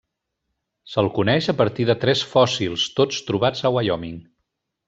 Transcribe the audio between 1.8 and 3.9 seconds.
de tres fòssils, tots trobats a